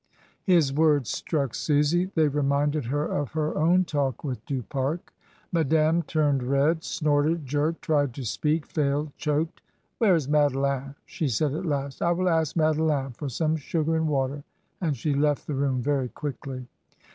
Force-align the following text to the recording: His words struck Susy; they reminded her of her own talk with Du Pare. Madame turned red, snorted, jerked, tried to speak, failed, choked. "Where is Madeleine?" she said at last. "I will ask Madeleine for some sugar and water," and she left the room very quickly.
His 0.47 0.73
words 0.73 1.11
struck 1.11 1.53
Susy; 1.53 2.05
they 2.15 2.27
reminded 2.27 2.85
her 2.85 3.05
of 3.05 3.33
her 3.33 3.55
own 3.55 3.85
talk 3.85 4.23
with 4.23 4.43
Du 4.47 4.63
Pare. 4.63 4.99
Madame 5.51 6.01
turned 6.01 6.41
red, 6.41 6.83
snorted, 6.83 7.45
jerked, 7.45 7.83
tried 7.83 8.11
to 8.15 8.25
speak, 8.25 8.65
failed, 8.65 9.11
choked. 9.15 9.61
"Where 9.99 10.15
is 10.15 10.27
Madeleine?" 10.27 10.95
she 11.05 11.27
said 11.27 11.53
at 11.53 11.67
last. 11.67 12.01
"I 12.01 12.13
will 12.13 12.29
ask 12.29 12.55
Madeleine 12.55 13.11
for 13.11 13.29
some 13.29 13.55
sugar 13.57 13.95
and 13.95 14.07
water," 14.07 14.43
and 14.81 14.97
she 14.97 15.13
left 15.13 15.45
the 15.45 15.53
room 15.53 15.83
very 15.83 16.09
quickly. 16.09 16.65